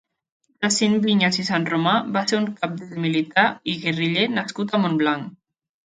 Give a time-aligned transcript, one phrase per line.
[0.65, 5.35] Jacint Viñas i Sanromà va ser un cabdill militar i guerriller nascut a Montblanc.